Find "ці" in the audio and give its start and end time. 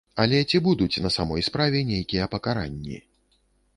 0.49-0.61